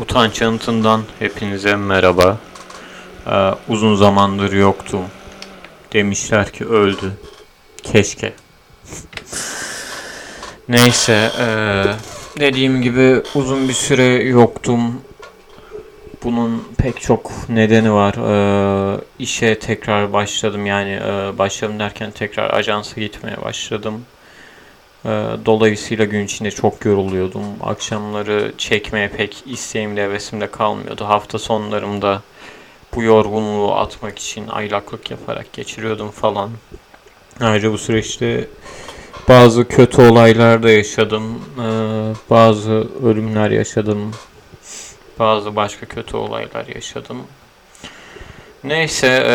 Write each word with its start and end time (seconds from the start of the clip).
Utanç 0.00 0.40
Yanıtı'ndan 0.40 1.02
hepinize 1.18 1.76
merhaba. 1.76 2.38
Ee, 3.26 3.50
uzun 3.68 3.94
zamandır 3.94 4.52
yoktum. 4.52 5.04
Demişler 5.92 6.52
ki 6.52 6.64
öldü. 6.64 7.12
Keşke. 7.82 8.32
Neyse, 10.68 11.30
ee, 11.40 11.84
dediğim 12.40 12.82
gibi 12.82 13.22
uzun 13.34 13.68
bir 13.68 13.72
süre 13.72 14.04
yoktum. 14.22 15.00
Bunun 16.24 16.68
pek 16.78 17.00
çok 17.00 17.48
nedeni 17.48 17.92
var. 17.92 18.14
Ee, 18.14 19.00
işe 19.18 19.58
tekrar 19.58 20.12
başladım 20.12 20.66
yani 20.66 21.00
ee, 21.04 21.38
başladım 21.38 21.78
derken 21.78 22.10
tekrar 22.10 22.50
ajansa 22.54 23.00
gitmeye 23.00 23.36
başladım. 23.44 24.04
Ee, 25.04 25.08
Dolayısıyla 25.46 26.04
gün 26.04 26.24
içinde 26.24 26.50
çok 26.50 26.84
yoruluyordum. 26.84 27.42
Akşamları 27.62 28.52
çekmeye 28.58 29.08
pek 29.08 29.42
isteğimde, 29.46 30.02
hevesimde 30.02 30.50
kalmıyordu. 30.50 31.04
Hafta 31.04 31.38
sonlarımda 31.38 32.22
bu 32.94 33.02
yorgunluğu 33.02 33.74
atmak 33.74 34.18
için 34.18 34.48
aylaklık 34.48 35.10
yaparak 35.10 35.52
geçiriyordum 35.52 36.10
falan. 36.10 36.50
Ayrıca 37.40 37.72
bu 37.72 37.78
süreçte 37.78 38.48
bazı 39.28 39.68
kötü 39.68 40.02
olaylar 40.02 40.62
da 40.62 40.70
yaşadım. 40.70 41.38
Ee, 41.58 41.62
bazı 42.30 42.86
ölümler 43.04 43.50
yaşadım. 43.50 44.10
Bazı 45.18 45.56
başka 45.56 45.86
kötü 45.86 46.16
olaylar 46.16 46.66
yaşadım. 46.74 47.18
Neyse, 48.64 49.24
e, 49.28 49.34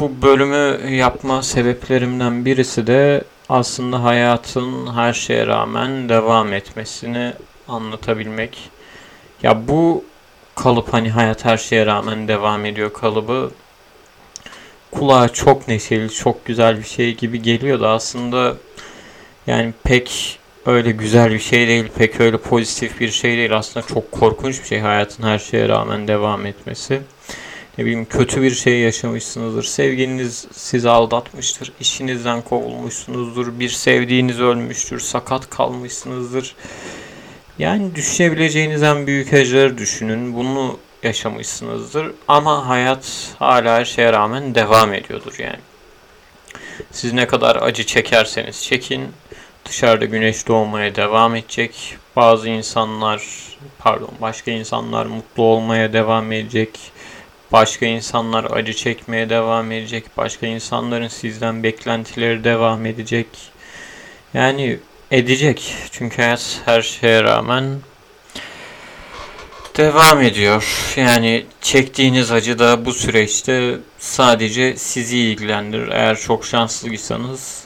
bu 0.00 0.22
bölümü 0.22 0.90
yapma 0.94 1.42
sebeplerimden 1.42 2.44
birisi 2.44 2.86
de 2.86 3.24
aslında 3.48 4.04
hayatın 4.04 4.94
her 4.94 5.12
şeye 5.12 5.46
rağmen 5.46 6.08
devam 6.08 6.52
etmesini 6.52 7.32
anlatabilmek. 7.68 8.70
Ya 9.42 9.68
bu 9.68 10.04
kalıp 10.54 10.92
hani 10.92 11.10
hayat 11.10 11.44
her 11.44 11.56
şeye 11.56 11.86
rağmen 11.86 12.28
devam 12.28 12.64
ediyor 12.64 12.92
kalıbı 12.92 13.50
kulağa 14.92 15.28
çok 15.28 15.68
neşeli, 15.68 16.10
çok 16.10 16.44
güzel 16.46 16.78
bir 16.78 16.84
şey 16.84 17.16
gibi 17.16 17.42
geliyor 17.42 17.80
da 17.80 17.90
aslında 17.90 18.56
yani 19.46 19.72
pek 19.84 20.38
öyle 20.66 20.90
güzel 20.90 21.32
bir 21.32 21.38
şey 21.38 21.68
değil, 21.68 21.88
pek 21.98 22.20
öyle 22.20 22.36
pozitif 22.36 23.00
bir 23.00 23.10
şey 23.10 23.36
değil. 23.36 23.56
Aslında 23.56 23.86
çok 23.86 24.12
korkunç 24.12 24.62
bir 24.62 24.66
şey 24.66 24.80
hayatın 24.80 25.22
her 25.22 25.38
şeye 25.38 25.68
rağmen 25.68 26.08
devam 26.08 26.46
etmesi 26.46 27.02
ne 27.78 27.84
bileyim 27.84 28.04
kötü 28.04 28.42
bir 28.42 28.50
şey 28.50 28.80
yaşamışsınızdır. 28.80 29.62
Sevgiliniz 29.62 30.46
sizi 30.52 30.90
aldatmıştır. 30.90 31.72
işinizden 31.80 32.42
kovulmuşsunuzdur. 32.42 33.60
Bir 33.60 33.68
sevdiğiniz 33.68 34.40
ölmüştür. 34.40 35.00
Sakat 35.00 35.50
kalmışsınızdır. 35.50 36.54
Yani 37.58 37.94
düşünebileceğiniz 37.94 38.82
en 38.82 39.06
büyük 39.06 39.32
acıları 39.32 39.78
düşünün. 39.78 40.34
Bunu 40.34 40.78
yaşamışsınızdır. 41.02 42.12
Ama 42.28 42.68
hayat 42.68 43.34
hala 43.38 43.78
her 43.78 43.84
şeye 43.84 44.12
rağmen 44.12 44.54
devam 44.54 44.94
ediyordur 44.94 45.34
yani. 45.38 45.60
Siz 46.90 47.12
ne 47.12 47.26
kadar 47.26 47.56
acı 47.56 47.86
çekerseniz 47.86 48.62
çekin. 48.62 49.08
Dışarıda 49.64 50.04
güneş 50.04 50.48
doğmaya 50.48 50.94
devam 50.94 51.34
edecek. 51.34 51.96
Bazı 52.16 52.48
insanlar, 52.48 53.22
pardon 53.78 54.10
başka 54.20 54.50
insanlar 54.50 55.06
mutlu 55.06 55.42
olmaya 55.42 55.92
devam 55.92 56.32
edecek 56.32 56.70
Başka 57.52 57.86
insanlar 57.86 58.44
acı 58.44 58.74
çekmeye 58.74 59.30
devam 59.30 59.72
edecek. 59.72 60.04
Başka 60.16 60.46
insanların 60.46 61.08
sizden 61.08 61.62
beklentileri 61.62 62.44
devam 62.44 62.86
edecek. 62.86 63.26
Yani 64.34 64.78
edecek. 65.10 65.74
Çünkü 65.90 66.22
hayat 66.22 66.60
her 66.64 66.82
şeye 66.82 67.22
rağmen 67.24 67.80
devam 69.76 70.22
ediyor. 70.22 70.92
Yani 70.96 71.46
çektiğiniz 71.60 72.32
acı 72.32 72.58
da 72.58 72.84
bu 72.84 72.92
süreçte 72.92 73.78
sadece 73.98 74.76
sizi 74.76 75.18
ilgilendirir. 75.18 75.88
Eğer 75.88 76.18
çok 76.18 76.44
şanslıysanız 76.44 77.64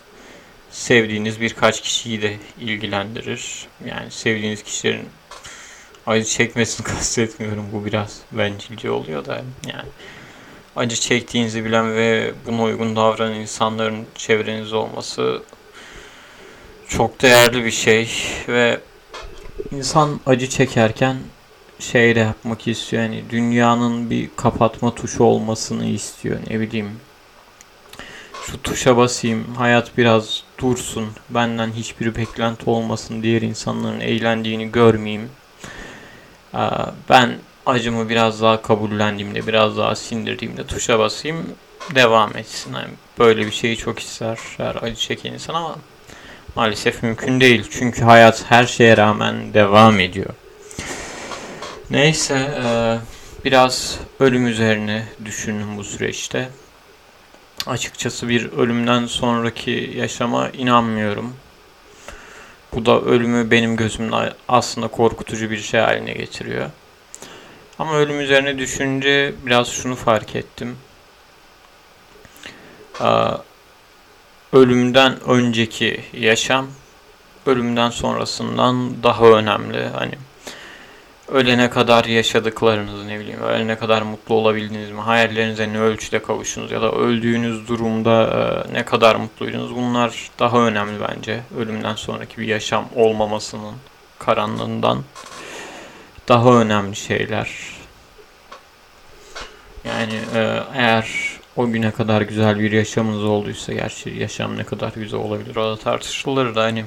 sevdiğiniz 0.70 1.40
birkaç 1.40 1.80
kişiyi 1.80 2.22
de 2.22 2.36
ilgilendirir. 2.60 3.66
Yani 3.86 4.10
sevdiğiniz 4.10 4.62
kişilerin 4.62 5.08
acı 6.06 6.24
çekmesini 6.24 6.86
kastetmiyorum. 6.86 7.64
Bu 7.72 7.84
biraz 7.84 8.20
bencilce 8.32 8.90
oluyor 8.90 9.24
da 9.24 9.42
yani. 9.66 9.88
Acı 10.76 10.96
çektiğinizi 10.96 11.64
bilen 11.64 11.96
ve 11.96 12.34
buna 12.46 12.62
uygun 12.62 12.96
davranan 12.96 13.34
insanların 13.34 14.06
çevrenizde 14.14 14.76
olması 14.76 15.42
çok 16.88 17.22
değerli 17.22 17.64
bir 17.64 17.70
şey 17.70 18.10
ve 18.48 18.80
insan 19.72 20.20
acı 20.26 20.48
çekerken 20.48 21.16
şey 21.78 22.14
de 22.14 22.20
yapmak 22.20 22.68
istiyor. 22.68 23.02
Yani 23.02 23.24
dünyanın 23.30 24.10
bir 24.10 24.30
kapatma 24.36 24.94
tuşu 24.94 25.24
olmasını 25.24 25.86
istiyor. 25.86 26.38
Ne 26.50 26.60
bileyim 26.60 26.90
şu 28.46 28.62
tuşa 28.62 28.96
basayım 28.96 29.54
hayat 29.54 29.98
biraz 29.98 30.42
dursun 30.58 31.08
benden 31.30 31.72
hiçbir 31.72 32.16
beklenti 32.16 32.70
olmasın 32.70 33.22
diğer 33.22 33.42
insanların 33.42 34.00
eğlendiğini 34.00 34.72
görmeyeyim 34.72 35.28
ben 37.08 37.38
acımı 37.66 38.08
biraz 38.08 38.42
daha 38.42 38.62
kabullendiğimde, 38.62 39.46
biraz 39.46 39.76
daha 39.76 39.94
sindirdiğimde 39.96 40.66
tuşa 40.66 40.98
basayım 40.98 41.46
devam 41.94 42.36
etsin. 42.36 42.74
Yani 42.74 42.88
böyle 43.18 43.46
bir 43.46 43.52
şeyi 43.52 43.76
çok 43.76 43.98
ister 43.98 44.38
her 44.56 44.76
acı 44.82 44.96
çeken 44.96 45.32
insan 45.32 45.54
ama 45.54 45.76
maalesef 46.56 47.02
mümkün 47.02 47.40
değil. 47.40 47.68
Çünkü 47.70 48.02
hayat 48.02 48.44
her 48.48 48.66
şeye 48.66 48.96
rağmen 48.96 49.54
devam 49.54 50.00
ediyor. 50.00 50.30
Neyse 51.90 52.34
e, 52.64 52.98
biraz 53.44 53.98
ölüm 54.20 54.46
üzerine 54.46 55.04
düşünün 55.24 55.76
bu 55.76 55.84
süreçte. 55.84 56.48
Açıkçası 57.66 58.28
bir 58.28 58.52
ölümden 58.52 59.06
sonraki 59.06 59.92
yaşama 59.96 60.50
inanmıyorum. 60.50 61.34
Bu 62.74 62.86
da 62.86 63.00
ölümü 63.00 63.50
benim 63.50 63.76
gözümde 63.76 64.34
aslında 64.48 64.88
korkutucu 64.88 65.50
bir 65.50 65.58
şey 65.58 65.80
haline 65.80 66.12
getiriyor. 66.12 66.70
Ama 67.78 67.94
ölüm 67.94 68.20
üzerine 68.20 68.58
düşünce 68.58 69.34
biraz 69.46 69.68
şunu 69.68 69.96
fark 69.96 70.36
ettim. 70.36 70.76
Ölümden 74.52 75.20
önceki 75.26 76.00
yaşam 76.12 76.66
ölümden 77.46 77.90
sonrasından 77.90 79.02
daha 79.02 79.24
önemli. 79.24 79.88
Hani 79.88 80.12
ölene 81.30 81.70
kadar 81.70 82.04
yaşadıklarınız 82.04 83.04
ne 83.04 83.20
bileyim 83.20 83.40
ölene 83.40 83.78
kadar 83.78 84.02
mutlu 84.02 84.34
olabildiniz 84.34 84.90
mi? 84.90 85.00
Hayallerinize 85.00 85.72
ne 85.72 85.80
ölçüde 85.80 86.22
kavuştunuz 86.22 86.72
ya 86.72 86.82
da 86.82 86.92
öldüğünüz 86.92 87.68
durumda 87.68 88.22
e, 88.22 88.72
ne 88.74 88.84
kadar 88.84 89.16
mutluydunuz? 89.16 89.74
Bunlar 89.74 90.30
daha 90.38 90.58
önemli 90.58 91.00
bence 91.08 91.40
ölümden 91.58 91.94
sonraki 91.94 92.38
bir 92.38 92.46
yaşam 92.46 92.84
olmamasının 92.94 93.74
karanlığından. 94.18 95.04
Daha 96.28 96.60
önemli 96.60 96.96
şeyler. 96.96 97.50
Yani 99.84 100.14
e, 100.34 100.60
eğer 100.74 101.08
o 101.56 101.66
güne 101.66 101.90
kadar 101.90 102.22
güzel 102.22 102.58
bir 102.58 102.72
yaşamınız 102.72 103.24
olduysa 103.24 103.72
gerçi 103.72 104.10
yaşam 104.10 104.58
ne 104.58 104.64
kadar 104.64 104.92
güzel 104.92 105.20
olabilir 105.20 105.56
o 105.56 105.70
da 105.70 105.76
tartışılır 105.76 106.54
da 106.54 106.62
hani 106.62 106.84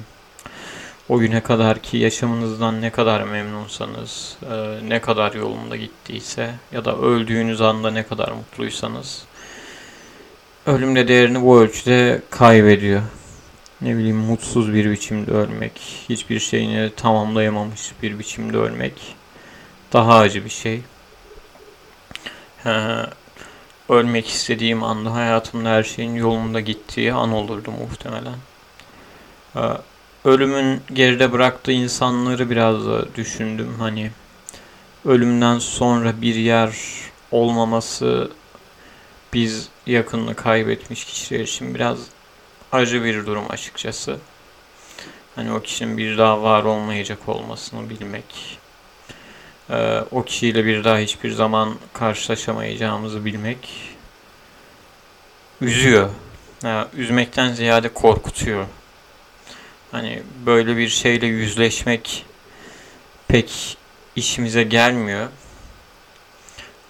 o 1.08 1.18
güne 1.18 1.40
kadar 1.40 1.78
ki 1.78 1.96
yaşamınızdan 1.96 2.82
ne 2.82 2.90
kadar 2.90 3.22
memnunsanız, 3.22 4.36
e, 4.50 4.78
ne 4.88 5.00
kadar 5.00 5.32
yolunda 5.32 5.76
gittiyse 5.76 6.54
ya 6.72 6.84
da 6.84 6.96
öldüğünüz 6.98 7.60
anda 7.60 7.90
ne 7.90 8.02
kadar 8.02 8.32
mutluysanız 8.32 9.24
ölümde 10.66 11.08
değerini 11.08 11.42
bu 11.42 11.60
ölçüde 11.60 12.22
kaybediyor. 12.30 13.02
Ne 13.80 13.96
bileyim 13.96 14.16
mutsuz 14.16 14.74
bir 14.74 14.90
biçimde 14.90 15.30
ölmek, 15.30 16.04
hiçbir 16.08 16.40
şeyini 16.40 16.90
tamamlayamamış 16.96 17.92
bir 18.02 18.18
biçimde 18.18 18.56
ölmek 18.56 19.16
daha 19.92 20.18
acı 20.18 20.44
bir 20.44 20.50
şey. 20.50 20.80
ölmek 23.88 24.28
istediğim 24.28 24.82
anda 24.82 25.14
hayatımda 25.14 25.68
her 25.68 25.82
şeyin 25.82 26.14
yolunda 26.14 26.60
gittiği 26.60 27.12
an 27.12 27.32
olurdu 27.32 27.70
muhtemelen 27.70 28.34
ölümün 30.24 30.82
geride 30.92 31.32
bıraktığı 31.32 31.72
insanları 31.72 32.50
biraz 32.50 32.86
da 32.86 33.14
düşündüm. 33.14 33.74
Hani 33.78 34.10
ölümden 35.04 35.58
sonra 35.58 36.20
bir 36.20 36.34
yer 36.34 36.76
olmaması 37.30 38.30
biz 39.32 39.68
yakınını 39.86 40.34
kaybetmiş 40.34 41.04
kişiler 41.04 41.40
için 41.40 41.74
biraz 41.74 41.98
acı 42.72 43.04
bir 43.04 43.26
durum 43.26 43.44
açıkçası. 43.48 44.16
Hani 45.34 45.52
o 45.52 45.60
kişinin 45.60 45.98
bir 45.98 46.18
daha 46.18 46.42
var 46.42 46.64
olmayacak 46.64 47.18
olmasını 47.28 47.90
bilmek, 47.90 48.58
e, 49.70 50.00
o 50.10 50.22
kişiyle 50.22 50.64
bir 50.64 50.84
daha 50.84 50.98
hiçbir 50.98 51.30
zaman 51.30 51.74
karşılaşamayacağımızı 51.92 53.24
bilmek 53.24 53.90
üzüyor. 55.60 56.10
Yani 56.62 56.86
üzmekten 56.94 57.52
ziyade 57.52 57.88
korkutuyor. 57.88 58.66
Hani 59.94 60.22
böyle 60.46 60.76
bir 60.76 60.88
şeyle 60.88 61.26
yüzleşmek 61.26 62.26
pek 63.28 63.76
işimize 64.16 64.62
gelmiyor. 64.62 65.28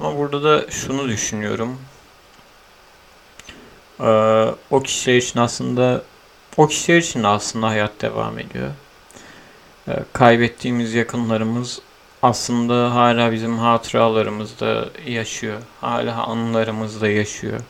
Ama 0.00 0.18
burada 0.18 0.42
da 0.44 0.70
şunu 0.70 1.08
düşünüyorum. 1.08 1.80
Ee, 4.00 4.04
o 4.70 4.82
kişiler 4.82 5.16
için 5.16 5.40
aslında 5.40 6.02
o 6.56 6.66
kişiler 6.66 6.98
için 6.98 7.22
aslında 7.22 7.68
hayat 7.68 8.02
devam 8.02 8.38
ediyor. 8.38 8.70
Ee, 9.88 9.92
kaybettiğimiz 10.12 10.94
yakınlarımız 10.94 11.80
aslında 12.22 12.94
hala 12.94 13.32
bizim 13.32 13.58
hatıralarımızda 13.58 14.88
yaşıyor. 15.06 15.58
Hala 15.80 16.26
anılarımızda 16.26 17.08
yaşıyor. 17.08 17.60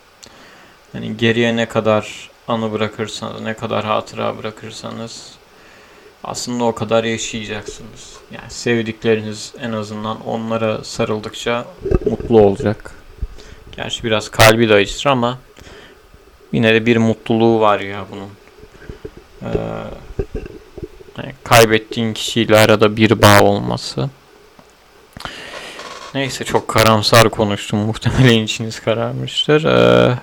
Hani 0.92 1.16
geriye 1.16 1.56
ne 1.56 1.68
kadar 1.68 2.33
anı 2.48 2.72
bırakırsanız, 2.72 3.40
ne 3.40 3.54
kadar 3.54 3.84
hatıra 3.84 4.38
bırakırsanız 4.38 5.32
aslında 6.24 6.64
o 6.64 6.74
kadar 6.74 7.04
yaşayacaksınız. 7.04 8.16
Yani 8.30 8.50
sevdikleriniz 8.50 9.52
en 9.60 9.72
azından 9.72 10.26
onlara 10.26 10.84
sarıldıkça 10.84 11.64
mutlu 12.10 12.40
olacak. 12.40 12.94
Gerçi 13.76 14.04
biraz 14.04 14.28
kalbi 14.28 14.68
de 14.68 14.74
acıtır 14.74 15.10
ama 15.10 15.38
yine 16.52 16.74
de 16.74 16.86
bir 16.86 16.96
mutluluğu 16.96 17.60
var 17.60 17.80
ya 17.80 18.04
bunun. 18.12 18.30
Ee, 19.42 19.58
yani 21.18 21.34
kaybettiğin 21.44 22.14
kişiyle 22.14 22.58
arada 22.58 22.96
bir 22.96 23.22
bağ 23.22 23.42
olması. 23.42 24.10
Neyse 26.14 26.44
çok 26.44 26.68
karamsar 26.68 27.30
konuştum. 27.30 27.78
Muhtemelen 27.78 28.42
içiniz 28.42 28.80
kararmıştır. 28.80 29.64
Ee, 29.64 30.18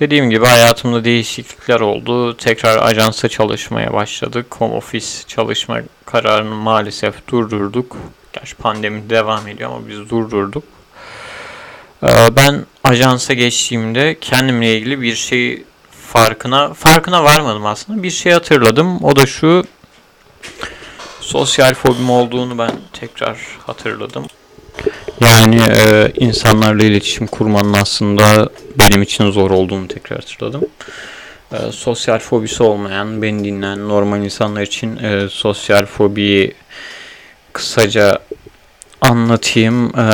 dediğim 0.00 0.30
gibi 0.30 0.46
hayatımda 0.46 1.04
değişiklikler 1.04 1.80
oldu. 1.80 2.36
Tekrar 2.36 2.86
ajansa 2.86 3.28
çalışmaya 3.28 3.92
başladık. 3.92 4.46
Home 4.58 4.74
office 4.74 5.06
çalışma 5.26 5.80
kararını 6.06 6.54
maalesef 6.54 7.28
durdurduk. 7.28 7.96
Gerçi 8.32 8.54
pandemi 8.54 9.10
devam 9.10 9.48
ediyor 9.48 9.70
ama 9.70 9.88
biz 9.88 10.10
durdurduk. 10.10 10.64
Ee, 12.02 12.08
ben 12.36 12.66
ajansa 12.84 13.34
geçtiğimde 13.34 14.16
kendimle 14.20 14.76
ilgili 14.76 15.00
bir 15.00 15.14
şey 15.14 15.64
farkına 15.90 16.74
farkına 16.74 17.24
varmadım 17.24 17.66
aslında. 17.66 18.02
Bir 18.02 18.10
şey 18.10 18.32
hatırladım. 18.32 19.04
O 19.04 19.16
da 19.16 19.26
şu 19.26 19.64
sosyal 21.20 21.74
fobim 21.74 22.10
olduğunu 22.10 22.58
ben 22.58 22.70
tekrar 22.92 23.38
hatırladım. 23.66 24.26
Yani 25.20 25.60
e, 25.70 26.12
insanlarla 26.16 26.84
iletişim 26.84 27.26
kurmanın 27.26 27.72
aslında 27.72 28.48
benim 28.78 29.02
için 29.02 29.30
zor 29.30 29.50
olduğunu 29.50 29.88
tekrar 29.88 30.20
hatırladım. 30.20 30.62
E, 31.52 31.56
sosyal 31.72 32.18
fobisi 32.18 32.62
olmayan, 32.62 33.22
beni 33.22 33.44
dinleyen 33.44 33.88
normal 33.88 34.24
insanlar 34.24 34.62
için 34.62 34.96
e, 34.96 35.28
sosyal 35.28 35.86
fobiyi 35.86 36.54
kısaca 37.52 38.18
anlatayım. 39.00 39.98
E, 39.98 40.08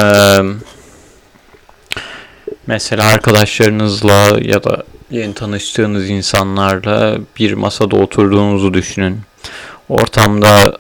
mesela 2.66 3.04
arkadaşlarınızla 3.04 4.38
ya 4.40 4.64
da 4.64 4.84
yeni 5.10 5.34
tanıştığınız 5.34 6.10
insanlarla 6.10 7.18
bir 7.38 7.52
masada 7.52 7.96
oturduğunuzu 7.96 8.74
düşünün. 8.74 9.20
Ortamda 9.88 10.78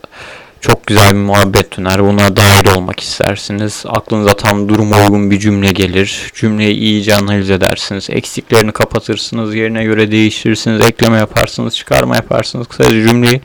çok 0.62 0.86
güzel 0.86 1.10
bir 1.10 1.20
muhabbet 1.20 1.78
döner. 1.78 2.04
Buna 2.04 2.36
dahil 2.36 2.76
olmak 2.76 3.00
istersiniz. 3.00 3.84
Aklınıza 3.88 4.36
tam 4.36 4.68
durum 4.68 4.92
uygun 4.92 5.30
bir 5.30 5.38
cümle 5.38 5.70
gelir. 5.72 6.30
Cümleyi 6.34 6.74
iyice 6.74 7.16
analiz 7.16 7.50
edersiniz. 7.50 8.10
Eksiklerini 8.10 8.72
kapatırsınız. 8.72 9.54
Yerine 9.54 9.84
göre 9.84 10.10
değiştirirsiniz. 10.10 10.86
Ekleme 10.86 11.18
yaparsınız. 11.18 11.76
Çıkarma 11.76 12.16
yaparsınız. 12.16 12.66
Kısaca 12.66 12.90
cümleyi 12.90 13.40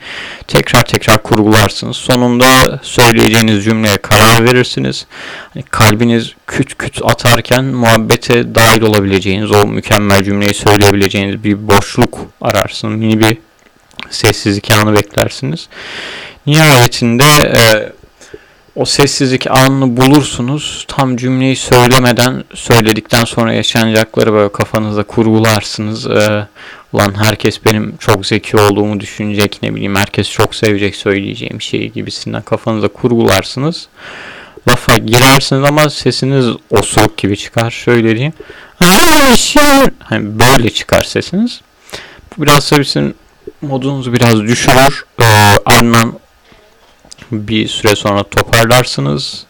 tekrar 0.48 0.86
tekrar 0.86 1.24
kurgularsınız. 1.24 1.98
Sonunda 1.98 2.80
söyleyeceğiniz 2.84 3.64
cümleye 3.64 3.98
karar 3.98 4.46
verirsiniz. 4.46 5.06
Hani 5.54 5.64
kalbiniz 5.64 6.34
küt 6.48 6.78
küt 6.78 7.00
atarken 7.04 7.66
muhabbete 7.66 8.56
dahil 8.56 8.82
olabileceğiniz, 8.82 9.52
o 9.52 9.68
mükemmel 9.68 10.24
cümleyi 10.24 10.54
söyleyebileceğiniz 10.54 11.44
bir 11.44 11.68
boşluk 11.68 12.20
ararsınız. 12.42 13.00
Mini 13.00 13.20
bir 13.20 13.47
sessizlik 14.10 14.72
anı 14.72 14.96
beklersiniz. 14.96 15.68
Nihayetinde 16.46 17.26
e, 17.26 17.92
o 18.76 18.86
sessizlik 18.86 19.48
anını 19.52 19.98
bulursunuz. 19.98 20.86
Tam 20.88 21.18
cümleyi 21.18 21.56
söylemeden 21.56 22.44
söyledikten 22.54 23.26
sonra 23.26 23.54
yaşanacakları 23.54 24.34
böyle 24.34 24.52
kafanızda 24.52 25.04
kurgularsınız. 25.04 26.08
E, 26.08 26.48
ulan 26.94 27.24
herkes 27.24 27.66
benim 27.66 27.98
çok 27.98 28.26
zeki 28.26 28.58
olduğumu 28.58 29.00
düşünecek 29.00 29.60
ne 29.64 29.76
bileyim 29.76 29.96
herkes 29.96 30.32
çok 30.32 30.56
sevecek 30.56 30.96
söyleyeceğim 30.96 31.62
şey 31.62 31.90
gibisinden 31.90 32.42
kafanızda 32.42 32.88
kurgularsınız. 32.88 33.88
Lafa 34.68 34.98
girersiniz 34.98 35.64
ama 35.64 35.90
sesiniz 35.90 36.46
osuruk 36.70 37.18
gibi 37.18 37.38
çıkar. 37.38 37.72
Şöyle 37.72 38.16
diyeyim. 38.16 38.34
Hani 40.00 40.40
böyle 40.40 40.70
çıkar 40.70 41.04
sesiniz. 41.04 41.62
Bu 42.38 42.44
biraz 42.44 42.70
tabii 42.70 43.14
modunuzu 43.62 44.14
biraz 44.14 44.42
düşürür. 44.42 45.06
Ee, 45.22 45.26
ardından 45.66 46.20
bir 47.32 47.68
süre 47.68 47.96
sonra 47.96 48.24
toparlarsınız. 48.24 49.46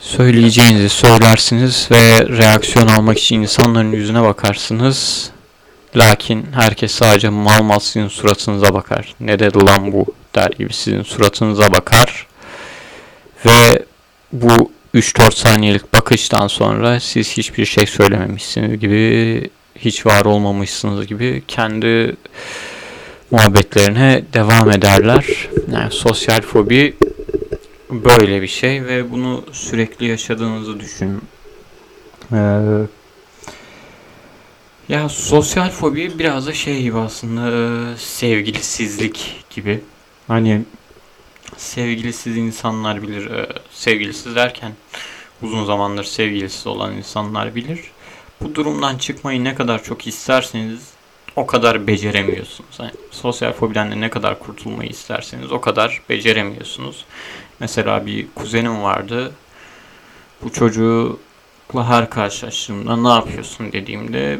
Söyleyeceğinizi 0.00 0.88
söylersiniz 0.88 1.88
ve 1.90 2.28
reaksiyon 2.28 2.88
almak 2.88 3.18
için 3.18 3.42
insanların 3.42 3.92
yüzüne 3.92 4.22
bakarsınız. 4.22 5.30
Lakin 5.96 6.46
herkes 6.54 6.92
sadece 6.92 7.28
mal 7.28 7.62
mal 7.62 7.78
sizin 7.78 8.08
suratınıza 8.08 8.74
bakar. 8.74 9.14
Ne 9.20 9.38
dedi 9.38 9.66
lan 9.66 9.92
bu 9.92 10.06
der 10.34 10.50
gibi 10.58 10.72
sizin 10.72 11.02
suratınıza 11.02 11.72
bakar. 11.72 12.26
Ve 13.46 13.82
bu 14.32 14.70
3-4 14.94 15.34
saniyelik 15.34 15.92
bakıştan 15.92 16.46
sonra 16.46 17.00
siz 17.00 17.36
hiçbir 17.36 17.64
şey 17.64 17.86
söylememişsiniz 17.86 18.80
gibi 18.80 19.50
hiç 19.80 20.06
var 20.06 20.24
olmamışsınız 20.24 21.06
gibi 21.06 21.42
kendi 21.48 22.16
muhabbetlerine 23.30 24.24
devam 24.32 24.70
ederler. 24.70 25.48
Yani 25.72 25.90
sosyal 25.90 26.40
fobi 26.40 26.96
böyle 27.90 28.42
bir 28.42 28.46
şey 28.46 28.84
ve 28.84 29.10
bunu 29.12 29.44
sürekli 29.52 30.06
yaşadığınızı 30.06 30.80
düşünün. 30.80 31.22
Ee, 32.32 32.60
ya 34.88 35.08
sosyal 35.08 35.70
fobi 35.70 36.18
biraz 36.18 36.46
da 36.46 36.52
şey 36.52 36.82
gibi 36.82 36.98
aslında 36.98 37.50
e, 37.50 37.96
sevgilisizlik 37.96 39.44
gibi. 39.50 39.80
Hani 40.28 40.62
sevgilisiz 41.56 42.36
insanlar 42.36 43.02
bilir. 43.02 43.30
E, 43.30 43.48
sevgilisiz 43.70 44.36
derken 44.36 44.72
uzun 45.42 45.64
zamandır 45.64 46.04
sevgilisiz 46.04 46.66
olan 46.66 46.96
insanlar 46.96 47.54
bilir. 47.54 47.80
Bu 48.40 48.54
durumdan 48.54 48.98
çıkmayı 48.98 49.44
ne 49.44 49.54
kadar 49.54 49.82
çok 49.82 50.06
isterseniz 50.06 50.80
o 51.36 51.46
kadar 51.46 51.86
beceremiyorsunuz. 51.86 52.76
Yani 52.80 52.90
sosyal 53.10 53.52
fobiden 53.52 53.90
de 53.90 54.00
ne 54.00 54.10
kadar 54.10 54.38
kurtulmayı 54.38 54.90
isterseniz 54.90 55.52
o 55.52 55.60
kadar 55.60 56.02
beceremiyorsunuz. 56.08 57.04
Mesela 57.60 58.06
bir 58.06 58.26
kuzenim 58.34 58.82
vardı. 58.82 59.32
Bu 60.42 60.52
çocukla 60.52 61.88
her 61.88 62.10
karşılaştığımda 62.10 62.96
ne 62.96 63.08
yapıyorsun 63.08 63.72
dediğimde 63.72 64.38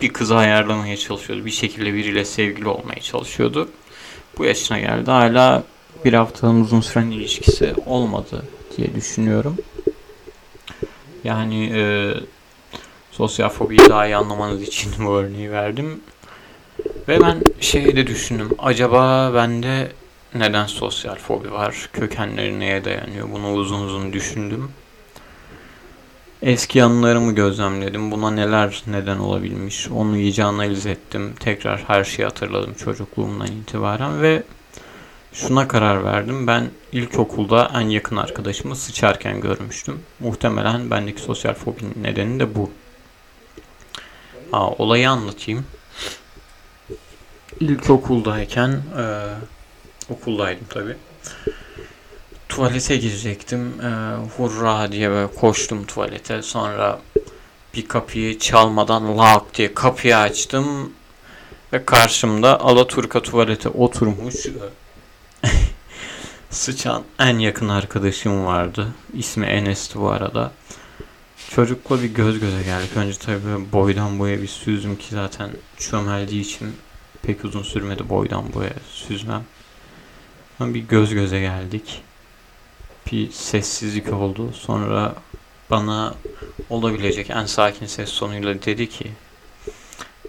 bir 0.00 0.12
kızı 0.12 0.36
ayarlamaya 0.36 0.96
çalışıyordu. 0.96 1.44
Bir 1.44 1.50
şekilde 1.50 1.94
biriyle 1.94 2.24
sevgili 2.24 2.68
olmaya 2.68 3.00
çalışıyordu. 3.00 3.68
Bu 4.38 4.44
yaşına 4.44 4.78
geldi. 4.78 5.10
Hala 5.10 5.62
bir 6.04 6.12
haftanın 6.12 6.60
uzun 6.60 6.80
süren 6.80 7.10
ilişkisi 7.10 7.74
olmadı 7.86 8.44
diye 8.76 8.94
düşünüyorum. 8.94 9.56
Yani 11.24 11.70
e, 11.74 12.14
sosyal 13.16 13.48
fobiyi 13.48 13.80
daha 13.88 14.06
iyi 14.06 14.16
anlamanız 14.16 14.62
için 14.62 14.92
bu 14.98 15.10
örneği 15.10 15.50
verdim. 15.50 16.00
Ve 17.08 17.20
ben 17.20 17.42
şeyi 17.60 17.96
de 17.96 18.06
düşündüm. 18.06 18.50
Acaba 18.58 19.32
bende 19.34 19.92
neden 20.34 20.66
sosyal 20.66 21.14
fobi 21.14 21.52
var? 21.52 21.88
Kökenleri 21.92 22.60
neye 22.60 22.84
dayanıyor? 22.84 23.28
Bunu 23.32 23.52
uzun 23.52 23.84
uzun 23.84 24.12
düşündüm. 24.12 24.70
Eski 26.42 26.82
anılarımı 26.82 27.34
gözlemledim. 27.34 28.10
Buna 28.10 28.30
neler 28.30 28.82
neden 28.86 29.18
olabilmiş? 29.18 29.88
Onu 29.88 30.16
iyice 30.16 30.44
analiz 30.44 30.86
ettim. 30.86 31.34
Tekrar 31.40 31.84
her 31.86 32.04
şeyi 32.04 32.26
hatırladım 32.26 32.74
çocukluğumdan 32.74 33.46
itibaren 33.46 34.22
ve 34.22 34.42
şuna 35.32 35.68
karar 35.68 36.04
verdim. 36.04 36.46
Ben 36.46 36.70
ilkokulda 36.92 37.70
en 37.74 37.88
yakın 37.88 38.16
arkadaşımı 38.16 38.76
sıçarken 38.76 39.40
görmüştüm. 39.40 40.00
Muhtemelen 40.20 40.90
bendeki 40.90 41.20
sosyal 41.20 41.54
fobinin 41.54 41.94
nedeni 42.02 42.40
de 42.40 42.54
bu. 42.54 42.70
Aa, 44.52 44.70
olayı 44.70 45.10
anlatayım 45.10 45.64
ilkokuldayken 47.60 48.70
e, 48.98 49.04
okuldaydım 50.10 50.66
tabi. 50.68 50.96
Tuvalete 52.48 52.96
girecektim. 52.96 53.80
E, 53.80 54.16
hurra 54.36 54.92
diye 54.92 55.10
böyle 55.10 55.34
koştum 55.34 55.86
tuvalete. 55.86 56.42
Sonra 56.42 57.00
bir 57.74 57.88
kapıyı 57.88 58.38
çalmadan 58.38 59.18
lak 59.18 59.54
diye 59.54 59.74
kapıyı 59.74 60.16
açtım. 60.16 60.92
Ve 61.72 61.84
karşımda 61.84 62.60
Alaturka 62.60 63.22
tuvalete 63.22 63.68
oturmuş 63.68 64.34
sıçan 66.50 67.02
en 67.18 67.38
yakın 67.38 67.68
arkadaşım 67.68 68.46
vardı. 68.46 68.88
İsmi 69.14 69.46
Enes'ti 69.46 70.00
bu 70.00 70.10
arada. 70.10 70.52
Çocukla 71.56 72.02
bir 72.02 72.14
göz 72.14 72.40
göze 72.40 72.62
geldik. 72.62 72.96
Önce 72.96 73.18
tabii 73.18 73.72
boydan 73.72 74.18
boya 74.18 74.42
bir 74.42 74.46
süzdüm 74.46 74.96
ki 74.96 75.06
zaten 75.10 75.50
çömeldiği 75.78 76.40
için 76.40 76.76
pek 77.22 77.44
uzun 77.44 77.62
sürmedi 77.62 78.08
boydan 78.08 78.54
boya 78.54 78.72
süzmem. 78.90 79.42
Sonra 80.58 80.74
bir 80.74 80.80
göz 80.80 81.14
göze 81.14 81.40
geldik. 81.40 82.02
Bir 83.12 83.30
sessizlik 83.30 84.12
oldu. 84.12 84.52
Sonra 84.52 85.14
bana 85.70 86.14
olabilecek 86.70 87.30
en 87.30 87.46
sakin 87.46 87.86
ses 87.86 88.18
tonuyla 88.18 88.62
dedi 88.62 88.88
ki 88.88 89.10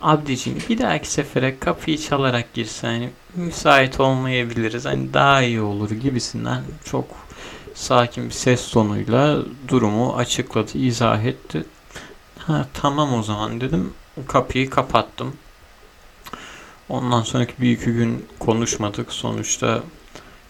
Abdiciğim 0.02 0.60
bir 0.70 0.78
dahaki 0.78 1.12
sefere 1.12 1.60
kapıyı 1.60 1.98
çalarak 1.98 2.54
girsen 2.54 3.10
müsait 3.36 4.00
olmayabiliriz 4.00 4.86
hani 4.86 5.14
daha 5.14 5.42
iyi 5.42 5.62
olur 5.62 5.92
gibisinden 5.92 6.64
çok 6.86 7.27
sakin 7.78 8.26
bir 8.26 8.34
ses 8.34 8.72
tonuyla 8.72 9.40
durumu 9.68 10.16
açıkladı, 10.16 10.78
izah 10.78 11.24
etti. 11.24 11.66
Ha 12.38 12.68
tamam 12.74 13.14
o 13.14 13.24
zaman 13.24 13.62
dedim. 13.62 13.94
Kapıyı 14.28 14.70
kapattım. 14.70 15.34
Ondan 16.90 17.22
sonraki 17.22 17.54
bir 17.62 17.72
iki 17.72 17.86
gün 17.86 18.26
konuşmadık. 18.40 19.12
Sonuçta 19.12 19.84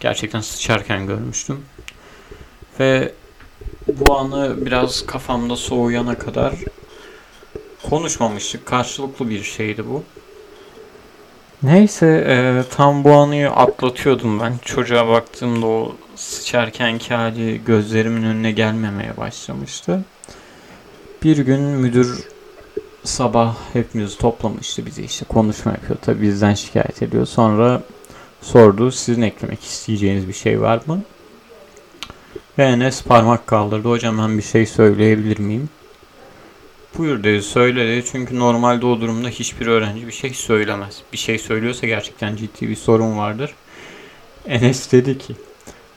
gerçekten 0.00 0.40
sıçarken 0.40 1.06
görmüştüm. 1.06 1.64
Ve 2.80 3.12
bu 3.88 4.18
anı 4.18 4.66
biraz 4.66 5.06
kafamda 5.06 5.56
soğuyana 5.56 6.18
kadar 6.18 6.54
konuşmamıştık. 7.90 8.66
Karşılıklı 8.66 9.30
bir 9.30 9.42
şeydi 9.42 9.86
bu. 9.86 10.04
Neyse 11.62 12.06
e, 12.28 12.62
tam 12.76 13.04
bu 13.04 13.12
anıyı 13.12 13.50
atlatıyordum 13.50 14.40
ben. 14.40 14.54
Çocuğa 14.64 15.08
baktığımda 15.08 15.66
o 15.66 15.96
sıçarkenki 16.18 17.14
hali 17.14 17.64
gözlerimin 17.64 18.22
önüne 18.22 18.52
gelmemeye 18.52 19.16
başlamıştı. 19.16 20.04
Bir 21.22 21.36
gün 21.38 21.60
müdür 21.60 22.28
sabah 23.04 23.56
hepimizi 23.72 24.18
toplamıştı 24.18 24.86
bize 24.86 25.02
işte 25.02 25.24
konuşma 25.24 25.72
yapıyor. 25.72 25.98
Tabi 26.02 26.22
bizden 26.22 26.54
şikayet 26.54 27.02
ediyor. 27.02 27.26
Sonra 27.26 27.82
sordu 28.42 28.90
sizin 28.90 29.22
eklemek 29.22 29.64
isteyeceğiniz 29.64 30.28
bir 30.28 30.32
şey 30.32 30.60
var 30.60 30.80
mı? 30.86 31.02
Ve 32.58 32.64
Enes 32.64 33.02
parmak 33.02 33.46
kaldırdı. 33.46 33.88
Hocam 33.88 34.18
ben 34.18 34.38
bir 34.38 34.42
şey 34.42 34.66
söyleyebilir 34.66 35.38
miyim? 35.38 35.68
Buyur 36.98 37.24
dedi 37.24 37.42
söyle 37.42 37.88
dedi. 37.88 38.06
Çünkü 38.12 38.38
normalde 38.38 38.86
o 38.86 39.00
durumda 39.00 39.28
hiçbir 39.28 39.66
öğrenci 39.66 40.06
bir 40.06 40.12
şey 40.12 40.34
söylemez. 40.34 41.02
Bir 41.12 41.18
şey 41.18 41.38
söylüyorsa 41.38 41.86
gerçekten 41.86 42.36
ciddi 42.36 42.68
bir 42.68 42.76
sorun 42.76 43.18
vardır. 43.18 43.54
Enes 44.46 44.92
dedi 44.92 45.18
ki 45.18 45.34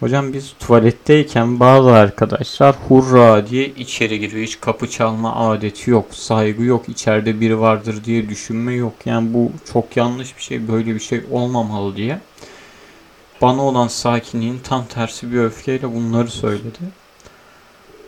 Hocam 0.01 0.34
biz 0.34 0.53
tuvaletteyken 0.60 1.60
bazı 1.60 1.91
arkadaşlar 1.91 2.75
hurra 2.88 3.48
diye 3.48 3.65
içeri 3.65 4.20
giriyor. 4.20 4.43
Hiç 4.43 4.60
kapı 4.60 4.89
çalma 4.89 5.36
adeti 5.36 5.91
yok. 5.91 6.05
Saygı 6.12 6.63
yok. 6.63 6.89
içeride 6.89 7.41
biri 7.41 7.60
vardır 7.60 8.03
diye 8.03 8.29
düşünme 8.29 8.74
yok. 8.74 8.93
Yani 9.05 9.34
bu 9.34 9.51
çok 9.74 9.98
yanlış 9.98 10.38
bir 10.38 10.41
şey. 10.41 10.67
Böyle 10.67 10.96
bir 10.96 11.00
şey 11.00 11.24
olmamalı 11.31 11.96
diye. 11.96 12.20
Bana 13.41 13.62
olan 13.62 13.88
sakinliğin 13.88 14.60
tam 14.60 14.86
tersi 14.86 15.31
bir 15.31 15.39
öfkeyle 15.39 15.96
bunları 15.96 16.27
söyledi. 16.27 16.79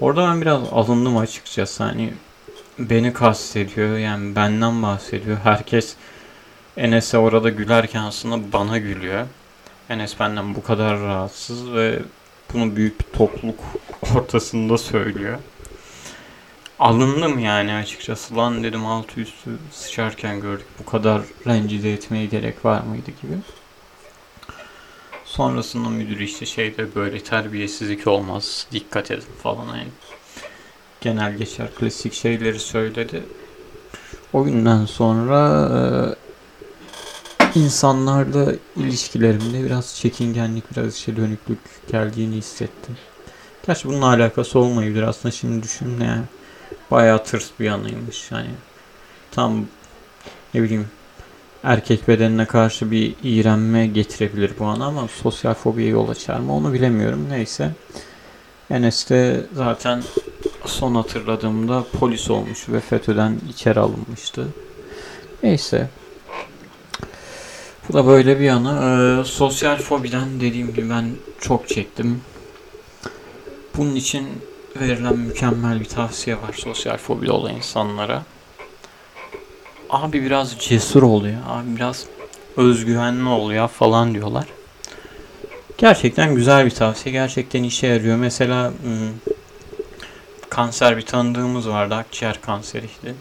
Orada 0.02 0.28
ben 0.28 0.42
biraz 0.42 0.62
alındım 0.72 1.18
açıkçası. 1.18 1.84
Hani 1.84 2.14
beni 2.80 3.14
kastediyor. 3.14 3.98
Yani 3.98 4.36
benden 4.36 4.84
bahsediyor. 4.84 5.38
Herkes 5.44 5.96
Enes'e 6.78 7.18
orada 7.18 7.50
gülerken 7.50 8.04
aslında 8.04 8.54
bana 8.54 8.78
gülüyor. 8.78 9.26
Enes 9.90 10.20
benden 10.20 10.56
bu 10.56 10.64
kadar 10.64 11.00
rahatsız 11.00 11.74
ve 11.74 12.00
bunu 12.54 12.76
büyük 12.76 13.00
bir 13.00 13.18
topluluk 13.18 13.60
ortasında 14.16 14.78
söylüyor. 14.78 15.40
Alındım 16.80 17.40
yani 17.40 17.74
açıkçası. 17.74 18.38
Lan 18.38 18.64
dedim 18.64 18.86
altı 18.86 19.22
üstü 19.22 19.52
sıçarken 19.72 20.40
gördük. 20.40 20.66
Bu 20.80 20.86
kadar 20.86 21.22
rencide 21.48 21.94
etmeye 21.94 22.26
gerek 22.26 22.66
var 22.66 22.82
mıydı 22.82 23.12
gibi. 23.22 23.38
Sonrasında 25.26 25.90
müdür 25.90 26.20
işte 26.20 26.46
şeyde 26.46 26.96
böyle 26.96 27.24
terbiyesizlik 27.24 28.08
olmaz. 28.08 28.68
Dikkat 28.72 29.12
edin 29.12 29.34
falan 29.44 29.68
yani. 29.68 29.88
Genel 31.02 31.38
geçer 31.38 31.68
klasik 31.76 32.14
şeyleri 32.14 32.60
söyledi. 32.60 33.24
O 34.34 34.44
günden 34.44 34.86
sonra 34.86 36.16
insanlarla 37.56 38.54
ilişkilerimde 38.76 39.64
biraz 39.66 39.96
çekingenlik, 39.96 40.72
biraz 40.72 40.96
içe 40.96 41.16
dönüklük 41.16 41.60
geldiğini 41.92 42.36
hissettim. 42.36 42.98
Gerçi 43.68 43.88
bununla 43.88 44.06
alakası 44.06 44.60
olmayabilir 44.60 45.04
aslında 45.04 45.32
şimdi 45.32 45.64
düşünün 45.64 46.00
yani. 46.06 46.24
Bayağı 46.92 47.24
tırs 47.24 47.50
bir 47.60 47.66
yanıymış 47.66 48.32
yani. 48.32 48.50
Tam 49.32 49.66
ne 50.54 50.64
bileyim 50.64 50.88
erkek 51.64 52.08
bedenine 52.08 52.46
karşı 52.46 52.92
bir 52.92 53.16
iğrenme 53.24 53.88
getirebilir 53.88 54.52
bu 54.60 54.66
ana 54.66 54.86
ama 54.86 55.08
sosyal 55.08 55.54
fobiye 55.54 55.90
yol 55.90 56.10
açar 56.10 56.40
mı 56.40 56.56
onu 56.56 56.74
bilemiyorum. 56.74 57.28
Neyse. 57.30 57.72
Enes 58.70 59.10
de 59.10 59.46
zaten 59.54 60.04
son 60.66 60.96
hatırladığımda 60.96 61.84
polis 62.00 62.30
olmuş 62.30 62.70
ve 62.70 62.80
FETÖ'den 62.80 63.40
içeri 63.50 63.80
alınmıştı. 63.80 64.48
Neyse 65.44 65.90
bu 67.90 67.94
da 67.94 68.08
böyle 68.08 68.40
bir 68.40 68.46
yana. 68.46 68.74
Ee, 69.22 69.24
sosyal 69.24 69.78
fobiden 69.78 70.42
dediğim 70.42 70.74
gibi 70.74 70.90
ben 70.90 71.06
çok 71.40 71.68
çektim. 71.68 72.22
Bunun 73.78 73.96
için 73.96 74.28
verilen 74.82 75.18
mükemmel 75.18 75.80
bir 75.80 75.86
tavsiye 75.86 76.36
var 76.36 76.54
sosyal 76.54 76.98
fobili 76.98 77.32
olan 77.32 77.56
insanlara. 77.56 78.24
Abi 79.90 80.24
biraz 80.24 80.60
cesur 80.60 81.04
oluyor. 81.04 81.38
Abi 81.48 81.76
biraz 81.76 82.06
özgüvenli 82.58 83.30
oluyor 83.30 83.68
falan 83.68 84.14
diyorlar. 84.14 84.46
Gerçekten 85.78 86.36
güzel 86.36 86.66
bir 86.66 86.72
tavsiye. 86.72 87.14
Gerçekten 87.14 87.64
işe 87.64 87.88
yarıyor. 87.88 88.18
Mesela 88.18 88.70
hmm, 88.70 89.34
kanser 90.50 90.98
bir 90.98 91.06
tanıdığımız 91.06 91.70
vardı. 91.70 91.96
Akciğer 91.96 92.42
kanseriydi. 92.42 93.16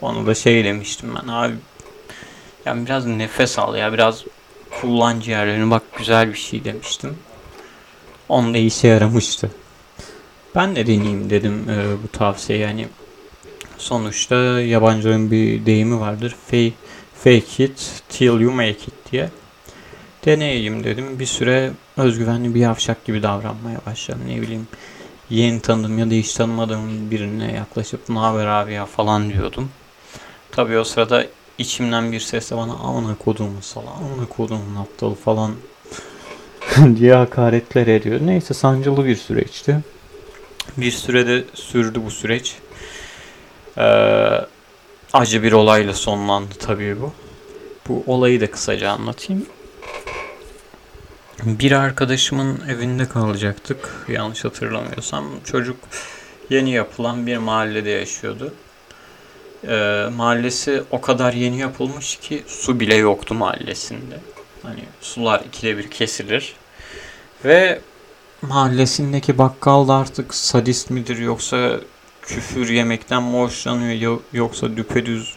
Onu 0.00 0.26
da 0.26 0.34
şey 0.34 0.64
demiştim 0.64 1.14
ben. 1.14 1.28
Abi 1.28 1.54
yani 2.66 2.86
biraz 2.86 3.06
nefes 3.06 3.58
al 3.58 3.76
ya 3.76 3.92
biraz 3.92 4.24
kullan 4.80 5.20
ciğerlerini 5.20 5.70
bak 5.70 5.82
güzel 5.98 6.28
bir 6.28 6.38
şey 6.38 6.64
demiştim. 6.64 7.16
Onda 8.28 8.58
işe 8.58 8.88
yaramıştı. 8.88 9.50
Ben 10.54 10.76
de 10.76 10.86
deneyeyim 10.86 11.30
dedim 11.30 11.70
e, 11.70 12.02
bu 12.02 12.08
tavsiye 12.08 12.58
yani 12.58 12.88
sonuçta 13.78 14.34
yabancıların 14.60 15.30
bir 15.30 15.66
deyimi 15.66 16.00
vardır. 16.00 16.36
Fake, 16.46 16.72
fake 17.14 17.64
it 17.64 18.02
till 18.08 18.40
you 18.40 18.52
make 18.52 18.70
it 18.70 19.12
diye. 19.12 19.30
Deneyeyim 20.24 20.84
dedim. 20.84 21.18
Bir 21.18 21.26
süre 21.26 21.70
özgüvenli 21.96 22.54
bir 22.54 22.60
yavşak 22.60 23.04
gibi 23.04 23.22
davranmaya 23.22 23.80
başladım. 23.86 24.22
Ne 24.26 24.42
bileyim 24.42 24.68
yeni 25.30 25.60
tanıdığım 25.60 25.98
ya 25.98 26.10
da 26.10 26.14
hiç 26.14 26.34
tanımadığım 26.34 27.10
birine 27.10 27.52
yaklaşıp 27.52 28.08
ne 28.08 28.18
haber 28.18 28.46
abi 28.46 28.72
ya 28.72 28.86
falan 28.86 29.30
diyordum. 29.30 29.70
Tabii 30.52 30.78
o 30.78 30.84
sırada 30.84 31.26
içimden 31.58 32.12
bir 32.12 32.20
ses 32.20 32.50
de 32.50 32.56
bana 32.56 32.72
amına 32.72 33.14
kodumun 33.14 33.60
sala, 33.60 33.90
amına 33.90 34.26
kodumun 34.28 34.76
aptalı 34.76 35.14
falan 35.14 35.54
diye 36.96 37.14
hakaretler 37.14 37.86
ediyor. 37.86 38.20
Neyse 38.22 38.54
sancılı 38.54 39.04
bir 39.04 39.16
süreçti. 39.16 39.80
Bir 40.76 40.90
sürede 40.90 41.44
sürdü 41.54 42.00
bu 42.04 42.10
süreç. 42.10 42.56
Ee, 43.78 44.40
acı 45.12 45.42
bir 45.42 45.52
olayla 45.52 45.94
sonlandı 45.94 46.54
tabii 46.58 47.00
bu. 47.00 47.12
Bu 47.88 48.04
olayı 48.06 48.40
da 48.40 48.50
kısaca 48.50 48.90
anlatayım. 48.90 49.46
Bir 51.44 51.72
arkadaşımın 51.72 52.60
evinde 52.68 53.08
kalacaktık. 53.08 54.06
Yanlış 54.08 54.44
hatırlamıyorsam. 54.44 55.24
Çocuk 55.44 55.76
yeni 56.50 56.70
yapılan 56.70 57.26
bir 57.26 57.36
mahallede 57.36 57.90
yaşıyordu 57.90 58.52
e, 59.68 60.08
mahallesi 60.16 60.82
o 60.90 61.00
kadar 61.00 61.32
yeni 61.32 61.58
yapılmış 61.58 62.16
ki 62.16 62.42
su 62.46 62.80
bile 62.80 62.94
yoktu 62.94 63.34
mahallesinde. 63.34 64.20
Hani 64.62 64.80
sular 65.00 65.40
ikide 65.40 65.78
bir 65.78 65.90
kesilir. 65.90 66.54
Ve 67.44 67.80
mahallesindeki 68.42 69.38
bakkal 69.38 69.88
da 69.88 69.94
artık 69.94 70.34
sadist 70.34 70.90
midir 70.90 71.18
yoksa 71.18 71.80
küfür 72.22 72.68
yemekten 72.68 73.22
mi 73.22 73.38
hoşlanıyor 73.38 74.20
yoksa 74.32 74.76
düpedüz 74.76 75.34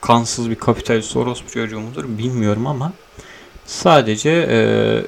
kansız 0.00 0.50
bir 0.50 0.54
kapitalist 0.54 1.16
orospu 1.16 1.50
çocuğu 1.50 1.80
mudur 1.80 2.04
bilmiyorum 2.08 2.66
ama 2.66 2.92
sadece 3.66 4.30
e, 4.30 4.58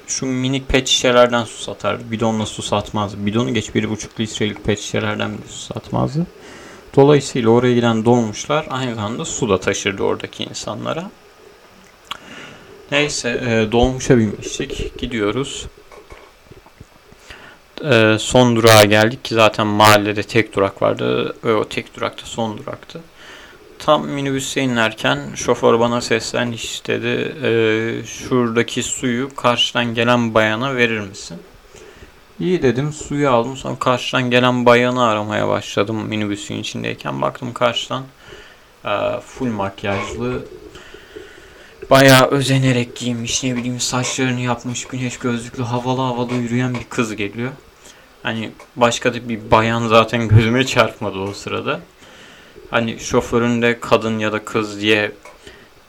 şu 0.07 0.27
minik 0.27 0.69
pet 0.69 0.89
şişelerden 0.89 1.45
su 1.45 1.63
satardı. 1.63 2.11
Bidonla 2.11 2.47
su 2.47 2.63
satmazdı. 2.63 3.27
Bidonu 3.27 3.55
geç 3.55 3.69
1,5 3.69 4.21
litrelik 4.21 4.65
pet 4.65 4.81
şişelerden 4.81 5.31
bile 5.31 5.49
su 5.49 5.59
satmazdı. 5.59 6.27
Dolayısıyla 6.97 7.51
oraya 7.51 7.75
giden 7.75 8.05
dolmuşlar 8.05 8.67
aynı 8.71 8.95
zamanda 8.95 9.25
su 9.25 9.49
da 9.49 9.61
taşırdı 9.61 10.03
oradaki 10.03 10.45
insanlara. 10.45 11.11
Neyse 12.91 13.29
e, 13.47 13.73
dolmuşa 13.73 14.19
binmiştik. 14.19 14.99
Gidiyoruz. 14.99 15.67
e, 17.85 18.17
son 18.19 18.57
durağa 18.57 18.85
geldik 18.85 19.25
ki 19.25 19.35
zaten 19.35 19.67
mahallede 19.67 20.23
tek 20.23 20.57
durak 20.57 20.83
vardı 20.83 21.37
ve 21.45 21.55
o 21.55 21.69
tek 21.69 21.97
durakta 21.97 22.27
son 22.27 22.59
duraktı. 22.59 23.01
Tam 23.79 24.09
minibüse 24.09 24.61
inerken 24.63 25.21
şoför 25.35 25.81
bana 25.81 26.01
seslendi 26.01 26.55
işte 26.55 27.03
dedi 27.03 27.35
e, 27.47 28.07
şuradaki 28.07 28.83
suyu 28.83 29.35
karşıdan 29.37 29.95
gelen 29.95 30.35
bayana 30.35 30.77
verir 30.77 31.01
misin? 31.01 31.39
İyi 32.41 32.63
dedim 32.63 32.93
suyu 32.93 33.31
aldım 33.31 33.57
sonra 33.57 33.79
karşıdan 33.79 34.31
gelen 34.31 34.67
bayanı 34.67 35.05
aramaya 35.05 35.49
başladım 35.49 36.09
minibüsün 36.09 36.55
içindeyken 36.55 37.23
baktım 37.23 37.53
karşıdan 37.53 38.03
e, 38.85 39.21
full 39.21 39.47
makyajlı 39.47 40.45
bayağı 41.91 42.27
özenerek 42.27 42.97
giyinmiş 42.97 43.45
ne 43.45 43.57
bileyim 43.57 43.81
saçlarını 43.81 44.41
yapmış 44.41 44.85
güneş 44.85 45.19
gözlüklü 45.19 45.63
havalı 45.63 46.01
havalı 46.01 46.35
yürüyen 46.35 46.75
bir 46.75 46.85
kız 46.85 47.17
geliyor. 47.17 47.51
Hani 48.23 48.51
başka 48.77 49.15
da 49.15 49.29
bir 49.29 49.51
bayan 49.51 49.89
zaten 49.89 50.29
gözüme 50.29 50.67
çarpmadı 50.67 51.19
o 51.19 51.33
sırada. 51.33 51.81
Hani 52.71 53.01
şoförün 53.01 53.63
de 53.63 53.81
kadın 53.81 54.19
ya 54.19 54.33
da 54.33 54.45
kız 54.45 54.81
diye 54.81 55.13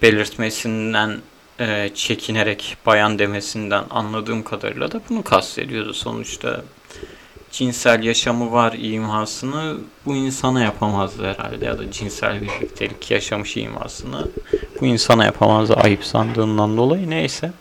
belirtmesinden 0.01 1.17
e, 1.61 1.91
çekinerek 1.95 2.77
bayan 2.85 3.19
demesinden 3.19 3.83
anladığım 3.89 4.43
kadarıyla 4.43 4.91
da 4.91 5.01
bunu 5.09 5.23
kastediyordu. 5.23 5.93
Sonuçta 5.93 6.61
cinsel 7.51 8.03
yaşamı 8.03 8.51
var 8.51 8.75
imasını 8.77 9.77
bu 10.05 10.15
insana 10.15 10.63
yapamazdı 10.63 11.23
herhalde 11.23 11.65
ya 11.65 11.79
da 11.79 11.91
cinsel 11.91 12.41
birliktelik 12.41 13.11
yaşamış 13.11 13.57
imasını 13.57 14.27
bu 14.81 14.85
insana 14.85 15.25
yapamazdı 15.25 15.73
ayıp 15.73 16.05
sandığından 16.05 16.77
dolayı 16.77 17.09
neyse. 17.09 17.51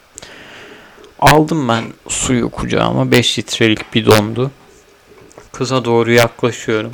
Aldım 1.19 1.69
ben 1.69 1.85
suyu 2.09 2.51
kucağıma 2.51 3.11
5 3.11 3.39
litrelik 3.39 3.95
bidondu. 3.95 4.51
Kıza 5.53 5.85
doğru 5.85 6.13
yaklaşıyorum. 6.13 6.93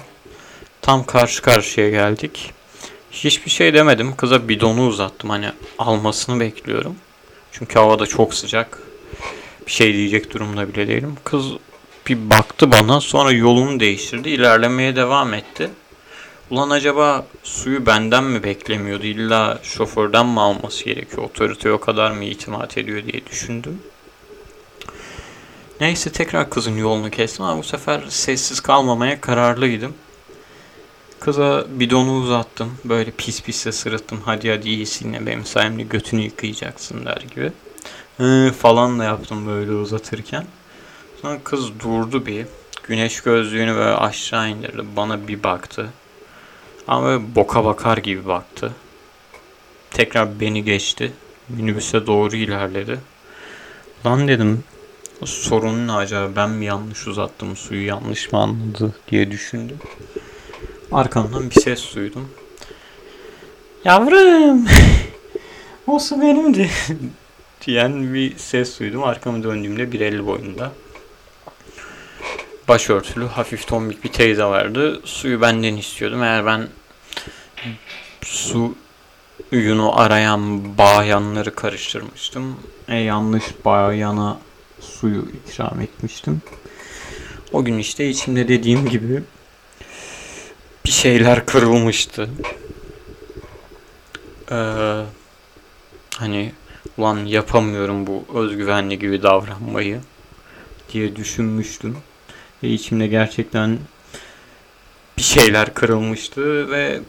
Tam 0.82 1.04
karşı 1.04 1.42
karşıya 1.42 1.90
geldik. 1.90 2.52
Hiçbir 3.24 3.50
şey 3.50 3.74
demedim. 3.74 4.16
Kıza 4.16 4.48
bidonu 4.48 4.86
uzattım. 4.86 5.30
Hani 5.30 5.50
almasını 5.78 6.40
bekliyorum. 6.40 6.96
Çünkü 7.52 7.78
havada 7.78 8.06
çok 8.06 8.34
sıcak. 8.34 8.78
Bir 9.66 9.72
şey 9.72 9.92
diyecek 9.92 10.34
durumda 10.34 10.74
bile 10.74 10.88
değilim. 10.88 11.16
Kız 11.24 11.44
bir 12.06 12.30
baktı 12.30 12.72
bana 12.72 13.00
sonra 13.00 13.32
yolunu 13.32 13.80
değiştirdi. 13.80 14.28
ilerlemeye 14.28 14.96
devam 14.96 15.34
etti. 15.34 15.70
Ulan 16.50 16.70
acaba 16.70 17.26
suyu 17.42 17.86
benden 17.86 18.24
mi 18.24 18.42
beklemiyordu? 18.42 19.06
İlla 19.06 19.58
şoförden 19.62 20.26
mi 20.26 20.40
alması 20.40 20.84
gerekiyor? 20.84 21.22
Otorite 21.22 21.72
o 21.72 21.80
kadar 21.80 22.10
mı 22.10 22.24
itimat 22.24 22.78
ediyor 22.78 23.02
diye 23.06 23.26
düşündüm. 23.26 23.82
Neyse 25.80 26.12
tekrar 26.12 26.50
kızın 26.50 26.76
yolunu 26.76 27.10
kestim 27.10 27.44
ama 27.44 27.58
bu 27.58 27.62
sefer 27.62 28.00
sessiz 28.08 28.60
kalmamaya 28.60 29.20
kararlıydım. 29.20 29.94
Kıza 31.26 31.64
bidonu 31.68 32.18
uzattım. 32.18 32.78
Böyle 32.84 33.10
pis 33.10 33.42
pis 33.42 33.66
de 33.66 33.72
sırıttım. 33.72 34.20
Hadi 34.24 34.50
hadi 34.50 34.68
iyisin 34.68 35.12
ya 35.12 35.26
benim 35.26 35.44
sayemde 35.44 35.82
götünü 35.82 36.22
yıkayacaksın 36.22 37.06
der 37.06 37.24
gibi. 37.34 37.52
Hı, 38.16 38.52
falan 38.58 38.98
da 38.98 39.04
yaptım 39.04 39.46
böyle 39.46 39.72
uzatırken. 39.72 40.46
Sonra 41.22 41.38
kız 41.44 41.80
durdu 41.80 42.26
bir. 42.26 42.46
Güneş 42.82 43.20
gözlüğünü 43.20 43.74
böyle 43.74 43.96
aşağı 43.96 44.50
indirdi. 44.50 44.82
Bana 44.96 45.28
bir 45.28 45.42
baktı. 45.42 45.90
Ama 46.88 47.06
böyle 47.06 47.34
boka 47.34 47.64
bakar 47.64 47.96
gibi 47.96 48.26
baktı. 48.26 48.72
Tekrar 49.90 50.40
beni 50.40 50.64
geçti. 50.64 51.12
Minibüse 51.48 52.06
doğru 52.06 52.36
ilerledi. 52.36 52.98
Lan 54.06 54.28
dedim 54.28 54.64
sorun 55.24 55.88
ne 55.88 55.92
acaba 55.92 56.36
ben 56.36 56.50
mi 56.50 56.64
yanlış 56.64 57.06
uzattım 57.06 57.56
suyu 57.56 57.86
yanlış 57.86 58.32
mı 58.32 58.38
anladı 58.38 58.94
diye 59.10 59.30
düşündüm. 59.30 59.78
Arkamdan 60.92 61.50
bir 61.50 61.60
ses 61.60 61.94
duydum. 61.94 62.28
Yavrum 63.84 64.66
o 65.86 65.98
su 65.98 66.20
benimdi 66.20 66.70
diyen 67.66 68.14
bir 68.14 68.36
ses 68.36 68.80
duydum. 68.80 69.04
Arkamı 69.04 69.42
döndüğümde 69.42 69.92
bir 69.92 70.00
el 70.00 70.26
boyunda. 70.26 70.72
Başörtülü 72.68 73.26
hafif 73.26 73.66
tombik 73.66 74.04
bir 74.04 74.12
teyze 74.12 74.44
vardı. 74.44 75.00
Suyu 75.04 75.40
benden 75.40 75.76
istiyordum. 75.76 76.22
Eğer 76.22 76.46
ben 76.46 76.68
suyunu 78.22 80.00
arayan 80.00 80.78
bayanları 80.78 81.54
karıştırmıştım. 81.54 82.56
E 82.88 82.96
yanlış 82.96 83.44
bayana 83.64 84.38
suyu 84.80 85.28
ikram 85.46 85.80
etmiştim. 85.80 86.42
O 87.52 87.64
gün 87.64 87.78
işte 87.78 88.08
içimde 88.08 88.48
dediğim 88.48 88.88
gibi 88.88 89.22
bir 90.86 90.90
şeyler 90.90 91.46
kırılmıştı. 91.46 92.28
Ee, 94.50 95.02
hani 96.16 96.52
ulan 96.98 97.18
yapamıyorum 97.18 98.06
bu 98.06 98.24
özgüvenli 98.34 98.98
gibi 98.98 99.22
davranmayı 99.22 100.00
diye 100.92 101.16
düşünmüştüm. 101.16 101.96
Ve 102.62 102.68
içimde 102.68 103.06
gerçekten 103.06 103.78
bir 105.18 105.22
şeyler 105.22 105.74
kırılmıştı 105.74 106.70
ve 106.70 107.00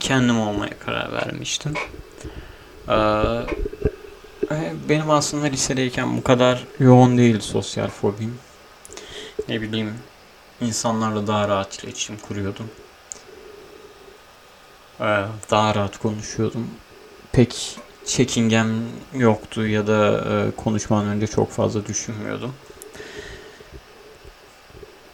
kendim 0.00 0.40
olmaya 0.40 0.78
karar 0.78 1.12
vermiştim. 1.12 1.74
Ee, 2.88 2.94
benim 4.88 5.10
aslında 5.10 5.46
lisedeyken 5.46 6.16
bu 6.16 6.22
kadar 6.22 6.64
yoğun 6.78 7.18
değil 7.18 7.40
sosyal 7.40 7.88
fobim. 7.88 8.38
Ne 9.48 9.60
bileyim 9.60 9.94
insanlarla 10.60 11.26
daha 11.26 11.48
rahat 11.48 11.84
iletişim 11.84 12.16
kuruyordum. 12.16 12.70
Daha 15.50 15.74
rahat 15.74 15.98
konuşuyordum. 15.98 16.70
Pek 17.32 17.78
çekingem 18.04 18.68
yoktu 19.14 19.66
ya 19.66 19.86
da 19.86 20.24
e, 20.30 20.50
konuşmadan 20.56 21.06
önce 21.06 21.26
çok 21.26 21.50
fazla 21.50 21.86
düşünmüyordum. 21.86 22.54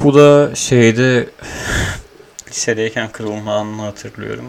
Bu 0.00 0.14
da 0.14 0.54
şeyde 0.54 1.30
lisedeyken 2.48 3.12
kırılma 3.12 3.54
anını 3.54 3.82
hatırlıyorum. 3.82 4.44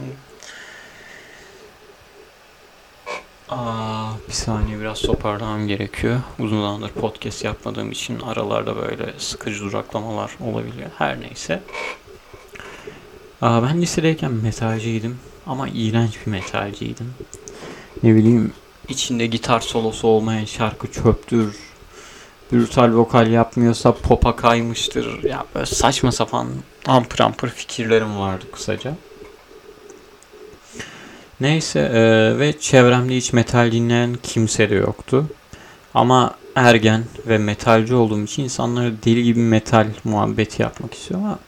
Aa, 3.49 4.11
bir 4.27 4.33
saniye 4.33 4.79
biraz 4.79 5.01
toparlamam 5.01 5.67
gerekiyor. 5.67 6.19
Uzun 6.39 6.61
zamandır 6.61 6.89
podcast 6.89 7.43
yapmadığım 7.43 7.91
için 7.91 8.19
aralarda 8.19 8.75
böyle 8.75 9.13
sıkıcı 9.17 9.59
duraklamalar 9.59 10.31
olabiliyor. 10.39 10.89
Her 10.97 11.21
neyse. 11.21 11.63
Aa, 13.43 13.63
ben 13.63 13.81
lisedeyken 13.81 14.31
metalciydim 14.31 15.17
ama 15.47 15.67
iğrenç 15.73 16.11
bir 16.25 16.31
metalciydim. 16.31 17.13
Ne 18.03 18.15
bileyim 18.15 18.53
içinde 18.89 19.25
gitar 19.25 19.59
solosu 19.59 20.07
olmayan 20.07 20.45
şarkı 20.45 20.91
çöptür. 20.91 21.55
Brutal 22.51 22.93
vokal 22.93 23.31
yapmıyorsa 23.31 23.93
popa 23.93 24.35
kaymıştır. 24.35 25.23
Ya 25.23 25.45
böyle 25.55 25.65
saçma 25.65 26.11
sapan 26.11 26.47
ampır 26.85 27.19
ampır 27.19 27.49
fikirlerim 27.49 28.19
vardı 28.19 28.45
kısaca. 28.51 28.95
Neyse 31.39 31.79
e, 31.79 32.39
ve 32.39 32.59
çevremde 32.59 33.15
hiç 33.15 33.33
metal 33.33 33.71
dinleyen 33.71 34.15
kimse 34.23 34.69
de 34.69 34.75
yoktu. 34.75 35.25
Ama 35.93 36.35
ergen 36.55 37.03
ve 37.27 37.37
metalci 37.37 37.95
olduğum 37.95 38.23
için 38.23 38.43
insanlar 38.43 39.03
deli 39.05 39.23
gibi 39.23 39.39
metal 39.39 39.87
muhabbeti 40.03 40.61
yapmak 40.61 40.93
istiyor 40.93 41.19
ama 41.19 41.39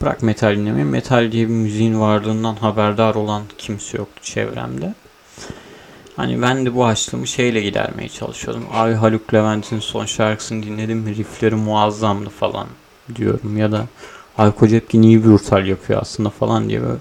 bırak 0.00 0.22
metal 0.22 0.56
dinlemeyi. 0.56 0.84
Metal 0.84 1.32
diye 1.32 1.48
bir 1.48 1.52
müziğin 1.52 2.00
varlığından 2.00 2.54
haberdar 2.54 3.14
olan 3.14 3.42
kimse 3.58 3.98
yoktu 3.98 4.22
çevremde. 4.22 4.94
Hani 6.16 6.42
ben 6.42 6.66
de 6.66 6.74
bu 6.74 6.86
açlığımı 6.86 7.26
şeyle 7.26 7.60
gidermeye 7.60 8.08
çalışıyordum. 8.08 8.66
Ay 8.72 8.94
Haluk 8.94 9.34
Levent'in 9.34 9.78
son 9.80 10.06
şarkısını 10.06 10.62
dinledim. 10.62 11.06
Riffleri 11.06 11.54
muazzamdı 11.54 12.30
falan 12.30 12.66
diyorum. 13.14 13.56
Ya 13.56 13.72
da 13.72 13.86
Hayko 14.36 14.68
Cepkin 14.68 15.02
iyi 15.02 15.24
bir 15.24 15.28
brutal 15.28 15.66
yapıyor 15.66 16.00
aslında 16.02 16.30
falan 16.30 16.68
diye 16.68 16.82
böyle 16.82 16.98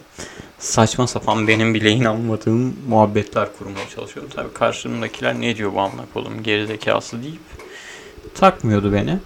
saçma 0.59 1.07
sapan 1.07 1.47
benim 1.47 1.73
bile 1.73 1.91
inanmadığım 1.91 2.75
muhabbetler 2.87 3.49
kurmaya 3.57 3.89
çalışıyordum. 3.95 4.31
Tabii 4.35 4.53
karşımdakiler 4.53 5.41
ne 5.41 5.55
diyor 5.55 5.73
bu 5.73 5.79
amına 5.79 6.05
kolum 6.13 6.43
gerizekası 6.43 7.23
deyip 7.23 7.39
takmıyordu 8.35 8.93
beni. 8.93 9.19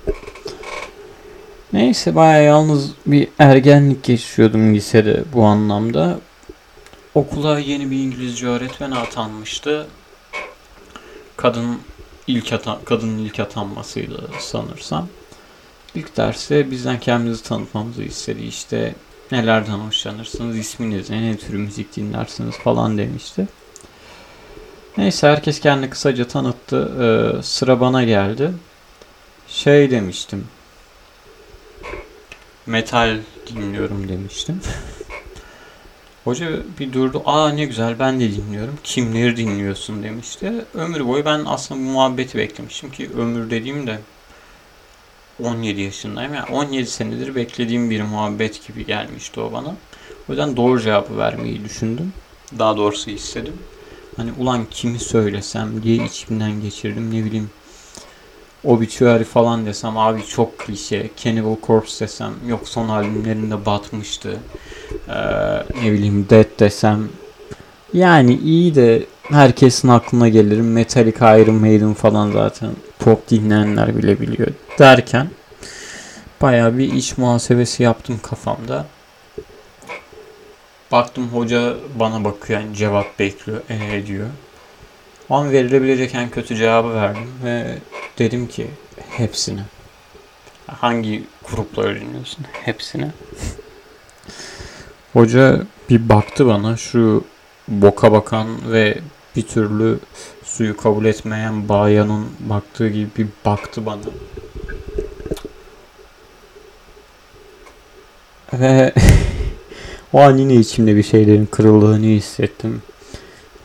Neyse 1.74 2.16
baya 2.16 2.42
yalnız 2.42 2.92
bir 3.06 3.28
ergenlik 3.40 4.04
geçiyordum 4.04 4.76
lisede 4.76 5.24
bu 5.34 5.44
anlamda. 5.44 6.20
Okula 7.16 7.60
yeni 7.60 7.92
bir 7.92 7.98
İngilizce 7.98 8.48
öğretmen 8.48 8.92
atanmıştı. 8.92 9.88
Kadın 11.38 11.80
ilk 12.28 12.54
atan, 12.54 12.78
kadının 12.86 13.18
ilk 13.18 13.40
atanmasıydı 13.40 14.30
sanırsam. 14.40 15.08
İlk 15.96 16.18
derste 16.18 16.72
bizden 16.72 17.00
kendimizi 17.00 17.44
tanıtmamızı 17.44 18.04
istedi. 18.04 18.44
İşte 18.44 18.96
nelerden 19.32 19.78
hoşlanırsınız, 19.78 20.58
isminiz 20.58 21.10
ne, 21.10 21.22
ne 21.22 21.38
tür 21.38 21.54
müzik 21.54 21.96
dinlersiniz 21.96 22.56
falan 22.58 22.98
demişti. 22.98 23.48
Neyse 24.98 25.28
herkes 25.28 25.60
kendini 25.60 25.90
kısaca 25.90 26.28
tanıttı. 26.28 26.92
Ee, 27.02 27.44
sıra 27.44 27.80
bana 27.80 28.04
geldi. 28.04 28.52
Şey 29.48 29.92
demiştim. 29.92 30.48
Metal 32.66 33.20
dinliyorum 33.48 34.10
demiştim. 34.10 34.62
Hoca 36.24 36.50
bir 36.80 36.94
durdu. 36.94 37.22
Aa 37.26 37.50
ne 37.50 37.66
güzel 37.66 38.00
ben 38.00 38.20
de 38.20 38.32
dinliyorum. 38.32 38.80
Kimleri 38.84 39.38
dinliyorsun 39.38 40.04
demişti. 40.04 40.54
Ömür 40.74 41.08
boyu 41.08 41.26
ben 41.26 41.44
aslında 41.46 41.82
bu 41.82 41.86
muhabbeti 41.86 42.38
beklemiştim 42.38 42.92
ki 42.92 43.10
ömür 43.18 43.50
dediğim 43.50 43.88
de 43.88 44.00
17 45.44 45.82
yaşındayım. 45.82 46.34
Yani 46.34 46.50
17 46.52 46.88
senedir 46.88 47.36
beklediğim 47.36 47.90
bir 47.90 48.02
muhabbet 48.02 48.68
gibi 48.68 48.86
gelmişti 48.86 49.40
o 49.40 49.52
bana. 49.52 49.76
O 50.30 50.32
yüzden 50.32 50.58
doğru 50.58 50.82
cevabı 50.82 51.18
vermeyi 51.18 51.64
düşündüm. 51.64 52.14
Daha 52.60 52.78
doğrusu 52.78 53.10
istedim. 53.10 53.54
Hani 54.18 54.32
ulan 54.38 54.66
kimi 54.72 55.00
söylesem 55.00 55.84
diye 55.84 56.06
içimden 56.06 56.62
geçirdim. 56.62 57.12
Ne 57.14 57.26
bileyim 57.26 57.50
Obituary 58.64 59.24
falan 59.24 59.66
desem 59.66 59.98
abi 59.98 60.26
çok 60.26 60.60
klişe. 60.60 61.10
Cannibal 61.18 61.56
Corpse 61.68 62.06
desem 62.06 62.34
yok 62.48 62.68
son 62.68 62.90
albümlerinde 62.90 63.66
batmıştı. 63.66 64.40
Ee, 65.10 65.14
ne 65.84 65.92
bileyim 65.92 66.28
Dead 66.30 66.60
desem 66.60 67.10
yani 67.94 68.36
iyi 68.36 68.76
de 68.76 69.06
herkesin 69.24 69.88
aklına 69.88 70.30
gelir. 70.30 70.62
Metallica, 70.62 71.38
Iron 71.38 71.56
Maiden 71.56 71.94
falan 71.94 72.32
zaten 72.32 72.70
pop 73.00 73.30
dinleyenler 73.30 73.98
bile 73.98 74.20
biliyor 74.20 74.48
derken 74.80 75.30
baya 76.42 76.78
bir 76.78 76.94
iç 76.94 77.18
muhasebesi 77.18 77.84
yaptım 77.84 78.20
kafamda. 78.24 78.86
Baktım 80.92 81.28
hoca 81.28 81.74
bana 82.00 82.24
bakıyor 82.24 82.60
yani 82.60 82.76
cevap 82.76 83.20
bekliyor. 83.20 83.62
Ee 83.70 84.08
diyor. 84.08 84.28
An 85.30 85.52
verilebilecek 85.52 86.16
en 86.16 86.30
kötü 86.30 86.56
cevabı 86.56 86.96
verdim 86.96 87.30
ve 87.44 87.78
dedim 88.20 88.48
ki 88.48 88.68
hepsini. 89.10 89.62
Hangi 90.68 91.24
grupları 91.52 92.02
dinliyorsun? 92.02 92.46
Hepsini. 92.52 93.08
Hoca 95.14 95.62
bir 95.90 96.10
baktı 96.10 96.48
bana 96.48 96.78
şu 96.78 97.24
boka 97.68 98.12
bakan 98.12 98.72
ve 98.72 98.98
bir 99.36 99.42
türlü 99.42 100.00
suyu 100.44 100.78
kabul 100.78 101.06
etmeyen 101.06 101.70
bayanın 101.70 102.26
baktığı 102.40 102.90
gibi 102.90 103.10
bir 103.18 103.28
baktı 103.46 103.86
bana. 103.86 104.00
Ve 108.54 108.94
o 110.14 110.20
an 110.20 110.38
yine 110.38 110.56
içimde 110.56 110.96
bir 110.96 111.04
şeylerin 111.04 111.46
kırıldığını 111.46 112.06
hissettim. 112.06 112.82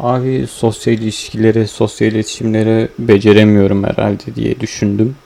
Abi 0.01 0.47
sosyal 0.51 0.99
ilişkileri, 0.99 1.69
sosyal 1.69 2.13
iletişimleri 2.13 2.89
beceremiyorum 2.99 3.85
herhalde 3.85 4.35
diye 4.35 4.61
düşündüm. 4.61 5.17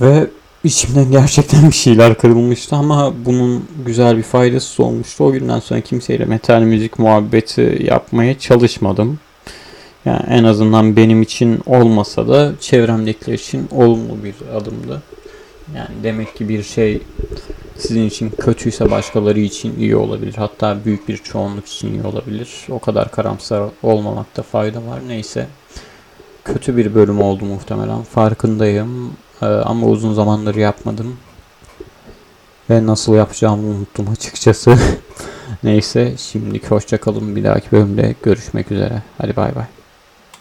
Ve 0.00 0.26
içimden 0.64 1.10
gerçekten 1.10 1.66
bir 1.68 1.74
şeyler 1.74 2.18
kırılmıştı 2.18 2.76
ama 2.76 3.12
bunun 3.24 3.64
güzel 3.86 4.16
bir 4.16 4.22
faydası 4.22 4.84
olmuştu. 4.84 5.24
O 5.24 5.32
günden 5.32 5.60
sonra 5.60 5.80
kimseyle 5.80 6.24
metal 6.24 6.62
müzik 6.62 6.98
muhabbeti 6.98 7.82
yapmaya 7.86 8.38
çalışmadım. 8.38 9.18
Yani 10.04 10.22
en 10.28 10.44
azından 10.44 10.96
benim 10.96 11.22
için 11.22 11.60
olmasa 11.66 12.28
da 12.28 12.52
çevremdekiler 12.60 13.34
için 13.34 13.68
olumlu 13.70 14.24
bir 14.24 14.34
adımdı. 14.56 15.02
Yani 15.76 15.90
demek 16.02 16.36
ki 16.36 16.48
bir 16.48 16.62
şey 16.62 17.00
sizin 17.80 18.06
için 18.06 18.30
kötüyse 18.30 18.90
başkaları 18.90 19.40
için 19.40 19.78
iyi 19.78 19.96
olabilir. 19.96 20.34
Hatta 20.36 20.84
büyük 20.84 21.08
bir 21.08 21.16
çoğunluk 21.16 21.66
için 21.66 21.92
iyi 21.92 22.02
olabilir. 22.02 22.48
O 22.70 22.78
kadar 22.78 23.10
karamsar 23.10 23.70
olmamakta 23.82 24.42
fayda 24.42 24.78
var. 24.78 25.00
Neyse. 25.08 25.46
Kötü 26.44 26.76
bir 26.76 26.94
bölüm 26.94 27.20
oldu 27.20 27.44
muhtemelen. 27.44 28.02
Farkındayım. 28.02 29.12
Ee, 29.42 29.46
ama 29.46 29.86
uzun 29.86 30.14
zamandır 30.14 30.54
yapmadım. 30.54 31.16
Ve 32.70 32.86
nasıl 32.86 33.14
yapacağımı 33.14 33.66
unuttum 33.66 34.08
açıkçası. 34.08 34.78
Neyse 35.62 36.14
şimdilik 36.18 36.70
hoşçakalın. 36.70 37.36
Bir 37.36 37.44
dahaki 37.44 37.72
bölümde 37.72 38.14
görüşmek 38.22 38.72
üzere. 38.72 39.02
Hadi 39.18 39.36
bay 39.36 39.54
bay. 39.54 39.79